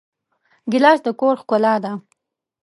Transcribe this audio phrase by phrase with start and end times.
[0.71, 1.91] ګیلاس د کور ښکلا ده.